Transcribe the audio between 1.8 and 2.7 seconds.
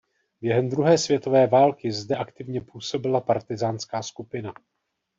zde aktivně